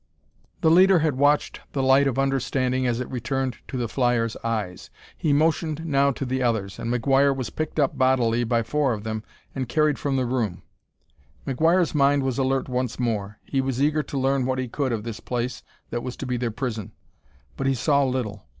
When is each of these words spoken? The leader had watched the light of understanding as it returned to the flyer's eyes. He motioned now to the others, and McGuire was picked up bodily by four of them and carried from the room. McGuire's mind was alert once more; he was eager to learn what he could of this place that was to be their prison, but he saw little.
The 0.61 0.71
leader 0.71 0.97
had 0.97 1.15
watched 1.19 1.59
the 1.73 1.83
light 1.83 2.07
of 2.07 2.17
understanding 2.17 2.87
as 2.87 2.99
it 2.99 3.11
returned 3.11 3.57
to 3.67 3.77
the 3.77 3.87
flyer's 3.87 4.35
eyes. 4.43 4.89
He 5.15 5.31
motioned 5.31 5.85
now 5.85 6.09
to 6.09 6.25
the 6.25 6.41
others, 6.41 6.79
and 6.79 6.91
McGuire 6.91 7.35
was 7.35 7.51
picked 7.51 7.79
up 7.79 7.95
bodily 7.95 8.43
by 8.43 8.63
four 8.63 8.93
of 8.93 9.03
them 9.03 9.21
and 9.53 9.69
carried 9.69 9.99
from 9.99 10.15
the 10.15 10.25
room. 10.25 10.63
McGuire's 11.45 11.93
mind 11.93 12.23
was 12.23 12.39
alert 12.39 12.67
once 12.67 12.97
more; 12.99 13.37
he 13.43 13.61
was 13.61 13.79
eager 13.79 14.01
to 14.01 14.17
learn 14.17 14.47
what 14.47 14.57
he 14.57 14.67
could 14.67 14.91
of 14.91 15.03
this 15.03 15.19
place 15.19 15.61
that 15.91 16.01
was 16.01 16.17
to 16.17 16.25
be 16.25 16.35
their 16.35 16.49
prison, 16.49 16.93
but 17.55 17.67
he 17.67 17.75
saw 17.75 18.03
little. 18.03 18.47